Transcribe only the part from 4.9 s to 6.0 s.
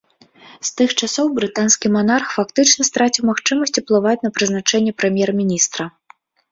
прэм'ер-міністра.